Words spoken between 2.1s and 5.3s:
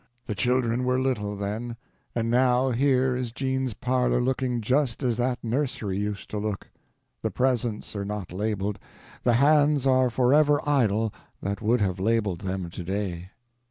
And now here is Jean's parlor looking just as